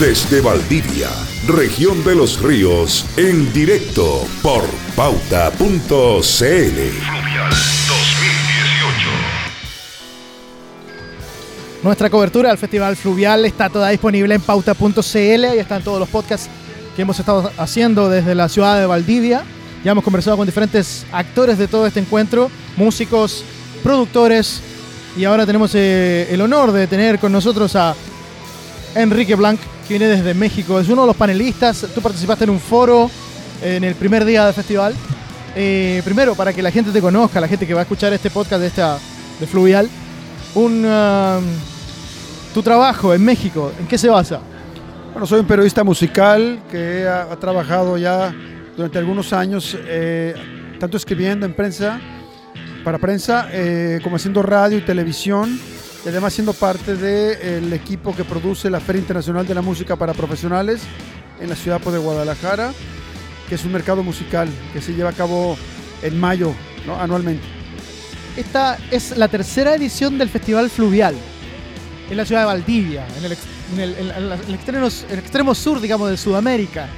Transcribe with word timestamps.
Desde 0.00 0.40
Valdivia, 0.40 1.10
región 1.46 2.02
de 2.04 2.14
los 2.14 2.40
ríos, 2.40 3.04
en 3.18 3.52
directo 3.52 4.26
por 4.42 4.64
pauta.cl. 4.96 5.60
Fluvial 5.60 6.30
2018. 7.50 9.10
Nuestra 11.82 12.08
cobertura 12.08 12.48
del 12.48 12.56
Festival 12.56 12.96
Fluvial 12.96 13.44
está 13.44 13.68
toda 13.68 13.90
disponible 13.90 14.34
en 14.34 14.40
pauta.cl. 14.40 15.44
Ahí 15.44 15.58
están 15.58 15.82
todos 15.82 16.00
los 16.00 16.08
podcasts 16.08 16.48
que 16.96 17.02
hemos 17.02 17.20
estado 17.20 17.52
haciendo 17.58 18.08
desde 18.08 18.34
la 18.34 18.48
ciudad 18.48 18.80
de 18.80 18.86
Valdivia. 18.86 19.42
Ya 19.84 19.92
hemos 19.92 20.02
conversado 20.02 20.38
con 20.38 20.46
diferentes 20.46 21.04
actores 21.12 21.58
de 21.58 21.68
todo 21.68 21.86
este 21.86 22.00
encuentro, 22.00 22.50
músicos, 22.78 23.44
productores. 23.82 24.62
Y 25.14 25.24
ahora 25.26 25.44
tenemos 25.44 25.74
eh, 25.74 26.26
el 26.30 26.40
honor 26.40 26.72
de 26.72 26.86
tener 26.86 27.18
con 27.18 27.32
nosotros 27.32 27.76
a 27.76 27.94
Enrique 28.94 29.34
Blanc, 29.34 29.60
que 29.90 29.98
viene 29.98 30.14
desde 30.14 30.34
México. 30.34 30.78
Es 30.78 30.88
uno 30.88 31.00
de 31.00 31.08
los 31.08 31.16
panelistas. 31.16 31.84
Tú 31.92 32.00
participaste 32.00 32.44
en 32.44 32.50
un 32.50 32.60
foro 32.60 33.10
en 33.60 33.82
el 33.82 33.96
primer 33.96 34.24
día 34.24 34.44
del 34.44 34.54
festival. 34.54 34.94
Eh, 35.56 36.00
primero, 36.04 36.36
para 36.36 36.52
que 36.52 36.62
la 36.62 36.70
gente 36.70 36.92
te 36.92 37.00
conozca, 37.00 37.40
la 37.40 37.48
gente 37.48 37.66
que 37.66 37.74
va 37.74 37.80
a 37.80 37.82
escuchar 37.82 38.12
este 38.12 38.30
podcast 38.30 38.60
de, 38.60 38.68
esta, 38.68 39.00
de 39.40 39.46
Fluvial, 39.48 39.88
un, 40.54 40.84
um, 40.84 41.42
tu 42.54 42.62
trabajo 42.62 43.12
en 43.12 43.24
México, 43.24 43.72
¿en 43.80 43.88
qué 43.88 43.98
se 43.98 44.08
basa? 44.08 44.40
Bueno, 45.10 45.26
soy 45.26 45.40
un 45.40 45.46
periodista 45.46 45.82
musical 45.82 46.62
que 46.70 47.08
ha, 47.08 47.22
ha 47.22 47.36
trabajado 47.36 47.98
ya 47.98 48.32
durante 48.76 48.96
algunos 48.96 49.32
años, 49.32 49.76
eh, 49.76 50.34
tanto 50.78 50.98
escribiendo 50.98 51.46
en 51.46 51.52
prensa, 51.52 51.98
para 52.84 52.98
prensa, 52.98 53.48
eh, 53.50 53.98
como 54.04 54.14
haciendo 54.14 54.40
radio 54.42 54.78
y 54.78 54.82
televisión, 54.82 55.58
y 56.04 56.08
además 56.08 56.32
siendo 56.32 56.52
parte 56.52 56.96
del 56.96 57.72
equipo 57.72 58.14
que 58.14 58.24
produce 58.24 58.70
la 58.70 58.80
Feria 58.80 59.00
Internacional 59.00 59.46
de 59.46 59.54
la 59.54 59.62
Música 59.62 59.96
para 59.96 60.14
Profesionales 60.14 60.80
en 61.40 61.48
la 61.48 61.56
ciudad 61.56 61.80
pues, 61.82 61.94
de 61.94 62.00
Guadalajara, 62.00 62.72
que 63.48 63.54
es 63.54 63.64
un 63.64 63.72
mercado 63.72 64.02
musical 64.02 64.48
que 64.72 64.80
se 64.80 64.94
lleva 64.94 65.10
a 65.10 65.14
cabo 65.14 65.56
en 66.02 66.18
mayo, 66.18 66.54
¿no? 66.86 66.98
anualmente. 66.98 67.44
Esta 68.36 68.78
es 68.90 69.16
la 69.16 69.28
tercera 69.28 69.74
edición 69.74 70.16
del 70.16 70.28
Festival 70.28 70.70
Fluvial 70.70 71.14
en 72.10 72.16
la 72.16 72.24
ciudad 72.24 72.42
de 72.42 72.46
Valdivia, 72.46 73.06
en 73.18 73.24
el, 73.24 74.54
extremo, 74.54 74.86
extremo 74.86 75.54
sur, 75.54 75.80
digamos, 75.80 76.10
de 76.10 76.16
Sudamérica. 76.16 76.88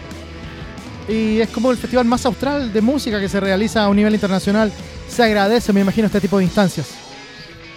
Y 1.08 1.40
es 1.40 1.48
como 1.50 1.70
el 1.70 1.76
festival 1.76 2.06
más 2.06 2.24
austral 2.24 2.72
de 2.72 2.80
música 2.80 3.20
que 3.20 3.28
se 3.28 3.40
realiza 3.40 3.84
a 3.84 3.88
un 3.88 3.96
nivel 3.96 4.14
internacional. 4.14 4.72
Se 5.08 5.22
agradece, 5.22 5.72
me 5.72 5.80
imagino, 5.80 6.06
este 6.06 6.20
tipo 6.20 6.38
de 6.38 6.44
instancias. 6.44 7.11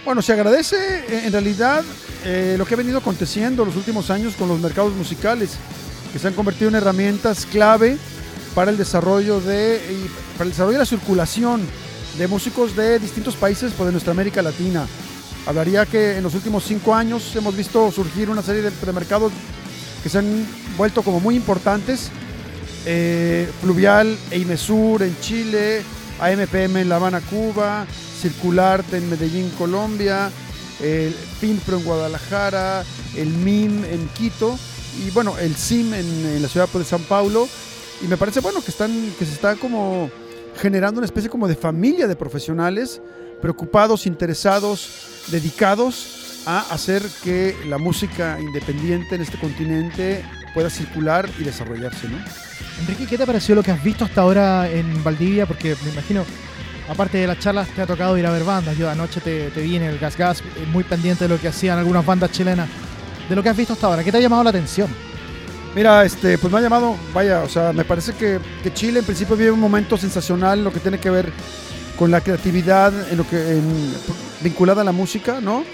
Bueno, 0.06 0.22
se 0.22 0.32
agradece 0.32 0.76
eh, 0.76 1.22
en 1.26 1.32
realidad 1.32 1.82
eh, 2.24 2.54
lo 2.56 2.64
que 2.64 2.74
ha 2.74 2.76
venido 2.76 2.98
aconteciendo 2.98 3.64
los 3.64 3.74
últimos 3.74 4.08
años 4.08 4.36
con 4.36 4.46
los 4.46 4.60
mercados 4.60 4.94
musicales, 4.94 5.56
que 6.12 6.20
se 6.20 6.28
han 6.28 6.34
convertido 6.34 6.68
en 6.68 6.76
herramientas 6.76 7.44
clave 7.44 7.98
para 8.54 8.70
el 8.70 8.78
desarrollo 8.78 9.40
de, 9.40 9.80
para 10.34 10.44
el 10.44 10.50
desarrollo 10.50 10.76
y 10.76 10.78
la 10.78 10.86
circulación 10.86 11.60
de 12.18 12.28
músicos 12.28 12.76
de 12.76 13.00
distintos 13.00 13.34
países 13.34 13.72
pues, 13.76 13.86
de 13.86 13.90
nuestra 13.90 14.12
América 14.12 14.42
Latina. 14.42 14.86
Hablaría 15.44 15.84
que 15.86 16.18
en 16.18 16.22
los 16.22 16.36
últimos 16.36 16.62
cinco 16.62 16.94
años 16.94 17.34
hemos 17.34 17.56
visto 17.56 17.90
surgir 17.90 18.30
una 18.30 18.42
serie 18.42 18.62
de, 18.62 18.70
de 18.70 18.92
mercados 18.92 19.32
que 20.04 20.08
se 20.08 20.18
han 20.18 20.46
vuelto 20.76 21.02
como 21.02 21.18
muy 21.18 21.34
importantes. 21.34 22.12
Eh, 22.86 23.50
Fluvial 23.60 24.16
e 24.30 24.38
Imesur 24.38 25.02
en 25.02 25.18
Chile, 25.18 25.82
AMPM 26.20 26.76
en 26.76 26.88
La 26.88 26.94
Habana, 26.94 27.20
Cuba, 27.22 27.84
Circulart 28.20 28.92
en 28.94 29.08
Medellín, 29.10 29.50
Colombia, 29.58 30.30
el 30.80 31.12
FINPRO 31.12 31.78
en 31.78 31.84
Guadalajara, 31.84 32.84
el 33.16 33.28
MIM 33.28 33.84
en 33.84 34.08
Quito 34.08 34.58
y 35.04 35.10
bueno, 35.10 35.36
el 35.38 35.54
SIM 35.54 35.94
en, 35.94 36.42
la 36.42 36.48
ciudad 36.48 36.68
de 36.68 36.84
San 36.84 37.02
Paulo. 37.02 37.48
Y 38.02 38.06
me 38.06 38.16
parece 38.16 38.40
bueno 38.40 38.62
que, 38.62 38.70
están, 38.70 38.90
que 39.18 39.24
se 39.24 39.32
está 39.32 39.56
como 39.56 40.10
generando 40.56 40.98
una 40.98 41.06
especie 41.06 41.30
como 41.30 41.48
de 41.48 41.54
familia 41.54 42.06
de 42.06 42.16
profesionales 42.16 43.00
preocupados, 43.40 44.06
interesados, 44.06 45.24
dedicados 45.28 46.42
a 46.46 46.60
hacer 46.72 47.02
que 47.22 47.56
la 47.66 47.78
música 47.78 48.38
independiente 48.40 49.16
en 49.16 49.22
este 49.22 49.38
continente 49.38 50.24
pueda 50.54 50.70
circular 50.70 51.28
y 51.38 51.44
desarrollarse, 51.44 52.08
¿no? 52.08 52.18
Enrique, 52.80 53.06
¿qué 53.06 53.18
te 53.18 53.26
pareció 53.26 53.54
lo 53.54 53.62
que 53.62 53.72
has 53.72 53.82
visto 53.82 54.04
hasta 54.04 54.20
ahora 54.20 54.70
en 54.70 55.02
Valdivia? 55.02 55.46
Porque 55.46 55.76
me 55.84 55.90
imagino, 55.92 56.24
aparte 56.88 57.18
de 57.18 57.26
las 57.26 57.38
charlas, 57.38 57.68
te 57.68 57.82
ha 57.82 57.86
tocado 57.86 58.16
ir 58.18 58.26
a 58.26 58.30
ver 58.30 58.44
bandas. 58.44 58.76
Yo 58.76 58.88
anoche 58.88 59.20
te, 59.20 59.50
te 59.50 59.60
vi 59.62 59.76
en 59.76 59.82
el 59.82 59.98
Gas 59.98 60.16
Gas, 60.16 60.40
eh, 60.40 60.66
muy 60.72 60.84
pendiente 60.84 61.24
de 61.24 61.28
lo 61.34 61.40
que 61.40 61.48
hacían 61.48 61.78
algunas 61.78 62.04
bandas 62.04 62.30
chilenas. 62.30 62.68
De 63.28 63.34
lo 63.34 63.42
que 63.42 63.48
has 63.48 63.56
visto 63.56 63.72
hasta 63.72 63.86
ahora, 63.88 64.04
¿qué 64.04 64.12
te 64.12 64.18
ha 64.18 64.20
llamado 64.20 64.44
la 64.44 64.50
atención? 64.50 64.88
Mira, 65.74 66.04
este, 66.04 66.38
pues 66.38 66.50
me 66.52 66.58
ha 66.58 66.62
llamado, 66.62 66.96
vaya, 67.12 67.42
o 67.42 67.48
sea, 67.48 67.72
me 67.72 67.84
parece 67.84 68.12
que, 68.14 68.38
que 68.62 68.72
Chile 68.72 69.00
en 69.00 69.04
principio 69.04 69.36
vive 69.36 69.50
un 69.50 69.60
momento 69.60 69.96
sensacional 69.98 70.58
en 70.58 70.64
lo 70.64 70.72
que 70.72 70.80
tiene 70.80 70.98
que 70.98 71.10
ver 71.10 71.30
con 71.98 72.10
la 72.10 72.20
creatividad, 72.20 72.92
en 73.10 73.18
lo 73.18 73.28
que 73.28 73.36
en- 73.58 73.94
vinculada 74.42 74.82
a 74.82 74.84
la 74.84 74.92
música, 74.92 75.40
¿no? 75.40 75.64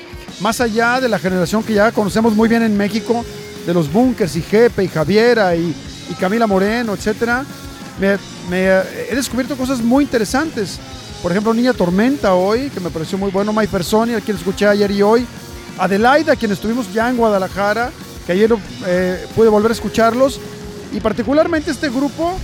Más 0.41 0.61
allá 0.61 1.01
de 1.01 1.09
la 1.09 1.19
generación 1.19 1.63
que 1.63 1.75
ya 1.75 1.93
conocemos 1.93 2.35
muy 2.35 2.49
bien 2.49 2.63
en 2.63 2.77
México, 2.77 3.25
de 3.67 3.75
los 3.75 3.93
Bunkers 3.93 4.35
y 4.35 4.43
Jepe 4.43 4.83
y 4.83 4.89
Javiera 4.89 5.55
y, 5.55 5.73
y 6.11 6.15
Camila 6.15 6.47
Moreno, 6.49 6.95
etcétera, 6.95 7.45
me, 8.01 8.17
me, 8.51 8.65
he 9.11 9.15
descubierto 9.15 9.57
cosas 9.57 9.81
muy 9.83 10.05
interesantes. 10.05 10.81
Por 11.23 11.31
ejemplo, 11.31 11.55
Niña 11.55 11.73
Tormenta 11.73 12.35
hoy, 12.35 12.69
que 12.71 12.81
me 12.81 12.91
pareció 12.91 13.17
muy 13.17 13.31
bueno, 13.31 13.53
May 13.53 13.69
Personi, 13.69 14.15
a 14.15 14.21
quien 14.21 14.37
escuché 14.37 14.67
ayer 14.67 14.91
y 14.91 15.03
hoy, 15.03 15.25
Adelaida, 15.79 16.33
a 16.33 16.37
quien 16.37 16.51
estuvimos 16.51 16.93
ya 16.93 17.09
en 17.09 17.17
Guadalajara, 17.17 17.93
que 18.27 18.33
ayer 18.33 18.53
eh, 18.87 19.25
pude 19.37 19.49
volver 19.49 19.71
a 19.71 19.75
escucharlos, 19.75 20.41
y 20.93 20.99
particularmente 20.99 21.71
este 21.71 21.89
grupo, 21.91 22.37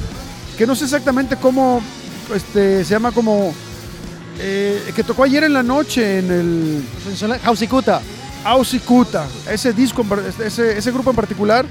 que 0.56 0.64
no 0.64 0.76
sé 0.76 0.84
exactamente 0.84 1.36
cómo, 1.36 1.82
este, 2.32 2.84
se 2.84 2.90
llama 2.90 3.10
como, 3.10 3.52
eh, 4.38 4.92
que 4.94 5.02
tocó 5.02 5.24
ayer 5.24 5.42
en 5.42 5.54
la 5.54 5.64
noche 5.64 6.20
en 6.20 6.30
el 6.30 6.84
Hausicuta. 7.44 8.00
Ausicuta, 8.44 9.26
ese 9.50 9.72
disco, 9.72 10.06
ese, 10.44 10.78
ese 10.78 10.92
grupo 10.92 11.10
en 11.10 11.16
particular, 11.16 11.66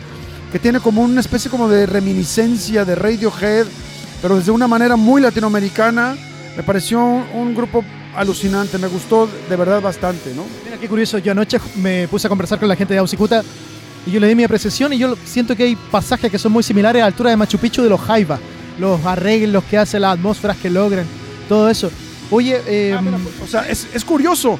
que 0.51 0.59
tiene 0.59 0.81
como 0.81 1.03
una 1.03 1.21
especie 1.21 1.49
como 1.49 1.69
de 1.69 1.85
reminiscencia 1.85 2.83
de 2.83 2.95
Radiohead, 2.95 3.65
pero 4.21 4.35
desde 4.35 4.51
una 4.51 4.67
manera 4.67 4.97
muy 4.97 5.21
latinoamericana, 5.21 6.17
me 6.57 6.63
pareció 6.63 6.99
un, 6.99 7.53
grupo 7.55 7.83
alucinante, 8.15 8.77
me 8.79 8.87
gustó 8.87 9.29
de 9.47 9.55
verdad 9.55 9.79
bastante, 9.81 10.33
¿no? 10.33 10.43
Mira 10.65 10.77
qué 10.77 10.87
curioso, 10.87 11.19
yo 11.19 11.31
anoche 11.31 11.59
me 11.75 12.07
puse 12.07 12.25
a 12.27 12.29
conversar 12.29 12.59
con 12.59 12.67
la 12.67 12.75
gente 12.75 12.93
de 12.95 12.99
Hausicuta 12.99 13.43
y 14.07 14.11
yo 14.11 14.19
le 14.19 14.27
di 14.27 14.33
mi 14.35 14.43
apreciación 14.43 14.91
y 14.93 14.97
yo 14.97 15.15
siento 15.23 15.55
que 15.55 15.63
hay 15.63 15.75
pasajes 15.75 16.31
que 16.31 16.39
son 16.39 16.51
muy 16.51 16.63
similares 16.63 16.99
a 17.01 17.03
la 17.03 17.07
altura 17.07 17.29
de 17.29 17.37
Machu 17.37 17.59
Picchu 17.59 17.83
de 17.83 17.89
los 17.89 18.01
Jaiba. 18.01 18.39
Los 18.79 19.05
arreglos 19.05 19.63
que 19.65 19.77
hace, 19.77 19.99
las 19.99 20.13
atmósferas 20.13 20.57
que 20.57 20.69
logran, 20.69 21.05
todo 21.47 21.69
eso. 21.69 21.91
Oye, 22.31 22.59
eh, 22.67 22.95
Ah, 22.97 23.01
mira, 23.01 23.17
o 23.43 23.47
sea, 23.47 23.67
es, 23.69 23.87
es 23.93 24.03
curioso, 24.03 24.57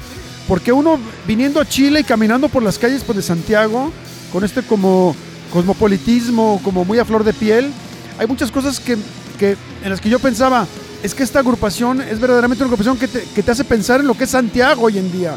porque 0.47 0.71
uno 0.71 0.99
viniendo 1.27 1.59
a 1.59 1.65
Chile 1.65 1.99
y 2.01 2.03
caminando 2.03 2.47
por 2.49 2.61
las 2.63 2.77
calles 2.77 3.03
pues, 3.03 3.15
de 3.15 3.21
Santiago, 3.23 3.91
con 4.31 4.43
este 4.43 4.61
como 4.61 5.15
cosmopolitismo, 5.51 6.61
como 6.63 6.85
muy 6.85 6.99
a 6.99 7.05
flor 7.05 7.23
de 7.23 7.33
piel, 7.33 7.71
hay 8.17 8.27
muchas 8.27 8.51
cosas 8.51 8.79
que, 8.79 8.97
que- 9.39 9.57
en 9.83 9.89
las 9.89 10.01
que 10.01 10.09
yo 10.09 10.19
pensaba, 10.19 10.65
es 11.03 11.13
que 11.13 11.23
esta 11.23 11.39
agrupación 11.39 12.01
es 12.01 12.19
verdaderamente 12.19 12.63
una 12.63 12.73
agrupación 12.73 12.97
que 12.97 13.07
te, 13.43 13.51
hace 13.51 13.63
pensar 13.63 13.99
en 13.99 14.07
lo 14.07 14.15
que 14.15 14.23
es 14.23 14.29
Santiago 14.29 14.83
hoy 14.83 14.97
en 14.97 15.11
día, 15.11 15.35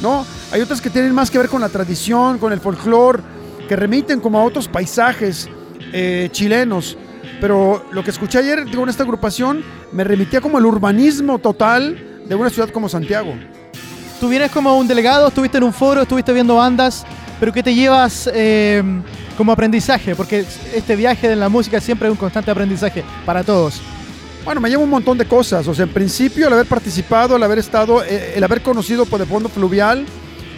¿no? 0.00 0.26
Hay 0.52 0.60
otras 0.60 0.80
que 0.80 0.90
tienen 0.90 1.14
más 1.14 1.30
que 1.30 1.38
ver 1.38 1.48
con 1.48 1.60
la 1.60 1.68
tradición, 1.68 2.38
con 2.38 2.52
el 2.52 2.60
folclore, 2.60 3.22
que 3.68 3.76
remiten 3.76 4.20
como 4.20 4.38
a 4.38 4.44
otros 4.44 4.68
paisajes 4.68 5.48
eh, 5.92 6.28
chilenos. 6.32 6.96
Pero 7.40 7.84
lo 7.92 8.02
que 8.02 8.10
escuché 8.10 8.38
ayer, 8.38 8.60
en 8.60 8.88
esta 8.88 9.02
agrupación, 9.02 9.62
me 9.92 10.04
remitía 10.04 10.40
como 10.40 10.58
el 10.58 10.66
urbanismo 10.66 11.38
total 11.38 12.22
de 12.26 12.34
una 12.34 12.50
ciudad 12.50 12.70
como 12.70 12.88
Santiago. 12.88 13.34
tú 14.20 14.28
vienes 14.28 14.50
como 14.50 14.76
un 14.78 14.88
delegado, 14.88 15.28
estuviste 15.28 15.58
en 15.58 15.64
un 15.64 15.72
foro, 15.72 16.02
estuviste 16.02 16.32
viendo 16.32 16.56
bandas, 16.56 17.04
pero 17.38 17.52
¿qué 17.52 17.62
te 17.62 17.74
llevas 17.74 18.30
eh, 18.32 18.82
como 19.36 19.52
aprendizaje? 19.52 20.14
Porque 20.14 20.44
este 20.74 20.96
viaje 20.96 21.28
de 21.28 21.36
la 21.36 21.48
música 21.48 21.80
siempre 21.80 22.08
es 22.08 22.12
un 22.12 22.18
constante 22.18 22.50
aprendizaje 22.50 23.04
para 23.26 23.44
todos. 23.44 23.82
Bueno, 24.46 24.60
me 24.60 24.68
llevo 24.68 24.84
un 24.84 24.90
montón 24.90 25.18
de 25.18 25.26
cosas. 25.26 25.66
O 25.66 25.74
sea, 25.74 25.86
en 25.86 25.92
principio, 25.92 26.46
el 26.46 26.52
haber 26.52 26.66
participado, 26.66 27.34
el 27.34 27.42
haber 27.42 27.58
estado, 27.58 28.04
eh, 28.04 28.34
el 28.36 28.44
haber 28.44 28.62
conocido 28.62 29.04
por 29.04 29.18
de 29.18 29.26
fondo 29.26 29.48
fluvial. 29.48 30.06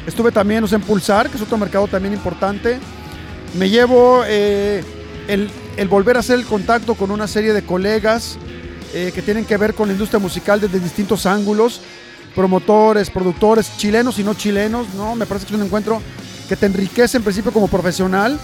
Estuve 0.06 0.30
también 0.30 0.62
o 0.62 0.66
sea, 0.66 0.76
en 0.76 0.84
Pulsar, 0.84 1.30
que 1.30 1.38
es 1.38 1.42
otro 1.42 1.56
mercado 1.56 1.88
también 1.88 2.12
importante. 2.12 2.78
Me 3.58 3.70
llevo 3.70 4.24
eh, 4.26 4.84
el, 5.26 5.50
el 5.78 5.88
volver 5.88 6.18
a 6.18 6.20
hacer 6.20 6.38
el 6.38 6.44
contacto 6.44 6.96
con 6.96 7.10
una 7.10 7.26
serie 7.26 7.54
de 7.54 7.62
colegas 7.62 8.36
eh, 8.92 9.10
que 9.14 9.22
tienen 9.22 9.46
que 9.46 9.56
ver 9.56 9.72
con 9.72 9.88
la 9.88 9.94
industria 9.94 10.20
musical 10.20 10.60
desde 10.60 10.80
distintos 10.80 11.24
ángulos, 11.24 11.80
promotores, 12.34 13.08
productores, 13.08 13.74
chilenos 13.78 14.18
y 14.18 14.22
no 14.22 14.34
chilenos, 14.34 14.92
¿no? 14.96 15.14
Me 15.14 15.24
parece 15.24 15.46
que 15.46 15.54
es 15.54 15.58
un 15.58 15.64
encuentro 15.64 16.02
que 16.46 16.56
te 16.56 16.66
enriquece 16.66 17.16
en 17.16 17.22
principio 17.22 17.54
como 17.54 17.68
profesional. 17.68 18.38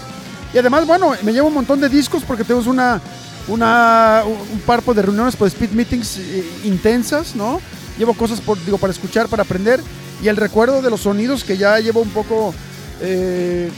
Y 0.55 0.57
además, 0.57 0.87
bueno, 0.87 1.11
me 1.21 1.33
llevo 1.33 1.49
un 1.49 1.53
montón 1.53 1.79
de 1.81 1.89
discos 1.89 2.23
porque 2.23 2.43
tenemos 2.43 2.65
una, 2.65 2.99
una, 3.47 4.23
un 4.25 4.59
par 4.61 4.83
de 4.83 5.01
reuniones, 5.01 5.35
por 5.35 5.47
speed 5.47 5.71
meetings 5.71 6.17
eh, 6.17 6.43
intensas, 6.63 7.35
¿no? 7.35 7.61
Llevo 7.97 8.13
cosas 8.13 8.41
por, 8.41 8.63
digo, 8.65 8.77
para 8.77 8.91
escuchar, 8.91 9.27
para 9.27 9.43
aprender. 9.43 9.81
Y 10.21 10.27
el 10.27 10.37
recuerdo 10.37 10.81
de 10.81 10.89
los 10.89 11.01
sonidos 11.01 11.43
que 11.43 11.57
ya 11.57 11.79
llevo 11.79 12.01
un 12.01 12.09
poco 12.09 12.53
eh, 13.01 13.69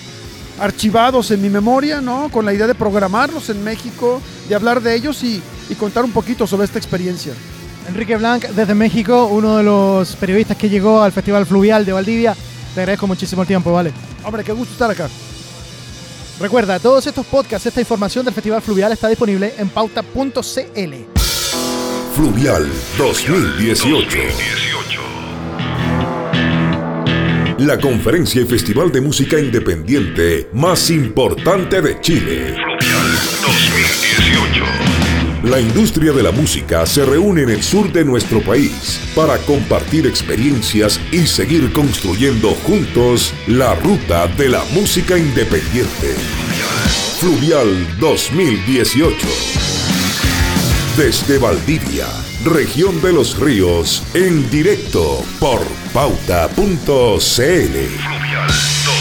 archivados 0.59 1.31
en 1.31 1.41
mi 1.41 1.49
memoria, 1.49 2.01
¿no? 2.01 2.29
Con 2.29 2.45
la 2.45 2.53
idea 2.53 2.67
de 2.67 2.75
programarlos 2.75 3.49
en 3.49 3.63
México, 3.63 4.21
de 4.47 4.55
hablar 4.55 4.81
de 4.81 4.95
ellos 4.95 5.23
y, 5.23 5.41
y 5.69 5.75
contar 5.75 6.05
un 6.05 6.11
poquito 6.11 6.47
sobre 6.47 6.65
esta 6.65 6.77
experiencia. 6.77 7.33
Enrique 7.87 8.17
Blanc 8.17 8.43
desde 8.49 8.75
México, 8.75 9.25
uno 9.31 9.57
de 9.57 9.63
los 9.63 10.15
periodistas 10.15 10.57
que 10.57 10.69
llegó 10.69 11.01
al 11.01 11.11
Festival 11.11 11.45
Fluvial 11.45 11.85
de 11.85 11.93
Valdivia. 11.93 12.35
Te 12.73 12.81
agradezco 12.81 13.07
muchísimo 13.07 13.41
el 13.41 13.47
tiempo, 13.47 13.71
¿vale? 13.71 13.91
Hombre, 14.23 14.43
qué 14.43 14.51
gusto 14.51 14.73
estar 14.73 14.91
acá. 14.91 15.09
Recuerda, 16.39 16.79
todos 16.79 17.07
estos 17.07 17.25
podcasts, 17.25 17.65
esta 17.65 17.79
información 17.79 18.23
del 18.23 18.33
Festival 18.33 18.61
Fluvial 18.61 18.91
está 18.91 19.07
disponible 19.07 19.53
en 19.57 19.69
pauta.cl. 19.69 20.93
Fluvial 22.15 22.67
2018. 22.97 24.17
La 27.59 27.79
conferencia 27.79 28.41
y 28.41 28.45
festival 28.45 28.91
de 28.91 29.01
música 29.01 29.39
independiente 29.39 30.49
más 30.53 30.91
importante 30.91 31.81
de 31.81 31.99
Chile. 32.01 32.53
Fluvial 32.53 33.07
2018. 33.41 34.96
La 35.43 35.59
industria 35.59 36.13
de 36.13 36.23
la 36.23 36.31
música 36.31 36.85
se 36.87 37.05
reúne 37.05 37.43
en 37.43 37.49
el 37.49 37.61
sur 37.61 37.91
de 37.91 38.03
nuestro 38.03 38.41
país 38.41 38.99
para 39.15 39.37
compartir 39.37 40.07
experiencias 40.07 40.99
y 41.11 41.27
seguir 41.27 41.71
construyendo 41.73 42.55
juntos 42.65 43.33
la 43.45 43.75
ruta 43.75 44.27
de 44.27 44.49
la 44.49 44.63
música 44.71 45.15
independiente. 45.17 46.15
Fluvial 47.19 47.87
2018. 47.99 49.15
Desde 50.97 51.37
Valdivia, 51.37 52.07
región 52.43 52.99
de 53.01 53.13
los 53.13 53.39
ríos, 53.39 54.03
en 54.15 54.49
directo 54.49 55.23
por 55.39 55.61
pauta.cl. 55.93 56.57
Fluvial 56.57 58.47
2018. 58.47 58.96